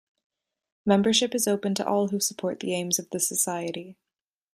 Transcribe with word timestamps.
Membership 0.83 1.35
is 1.35 1.47
open 1.47 1.75
to 1.75 1.85
all 1.87 2.07
who 2.07 2.19
support 2.19 2.59
the 2.59 2.73
aims 2.73 2.97
of 2.97 3.07
the 3.11 3.19
society. 3.19 3.97